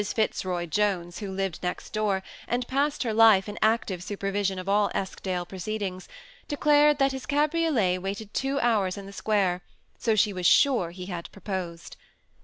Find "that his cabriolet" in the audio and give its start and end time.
6.97-7.99